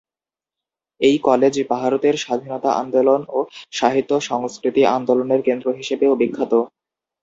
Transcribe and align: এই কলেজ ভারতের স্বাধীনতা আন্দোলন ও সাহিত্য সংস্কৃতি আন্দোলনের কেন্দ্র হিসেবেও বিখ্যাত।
এই 1.01 1.15
কলেজ 1.23 1.55
ভারতের 1.73 2.15
স্বাধীনতা 2.17 2.69
আন্দোলন 2.81 3.21
ও 3.29 3.39
সাহিত্য 3.71 4.11
সংস্কৃতি 4.29 4.81
আন্দোলনের 4.97 5.41
কেন্দ্র 5.47 5.67
হিসেবেও 5.79 6.13
বিখ্যাত। 6.21 6.53